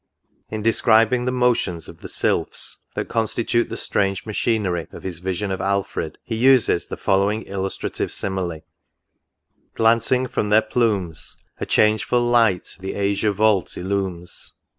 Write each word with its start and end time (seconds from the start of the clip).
In 0.49 0.63
describing 0.63 1.25
the 1.25 1.31
motions 1.31 1.87
of 1.87 2.01
the 2.01 2.07
Sylphs, 2.07 2.85
that 2.95 3.07
constitute 3.07 3.69
the 3.69 3.77
strange 3.77 4.25
machinery 4.25 4.87
of 4.91 5.03
his" 5.03 5.19
Vision 5.19 5.51
of 5.51 5.61
Alfred," 5.61 6.17
he 6.23 6.33
uses 6.35 6.87
the 6.87 6.97
following 6.97 7.43
illustrative 7.43 8.11
simile: 8.11 8.61
—"glancing 9.75 10.25
from 10.27 10.49
their 10.49 10.63
plumes 10.63 11.37
A 11.59 11.67
changeful 11.67 12.21
light 12.23 12.77
the 12.79 12.95
azure 12.95 13.31
vault 13.31 13.77
illumes. 13.77 14.23
42 14.53 14.53
NOTES. 14.53 14.53